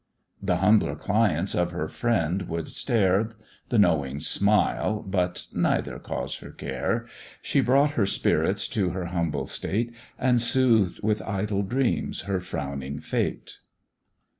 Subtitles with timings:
[0.41, 3.29] The humbler clients of her friend would stare,
[3.69, 7.05] The knowing smile, but neither caused her care;
[7.43, 12.97] She brought her spirits to her humble state, And soothed with idle dreams her frowning
[12.99, 13.59] fate.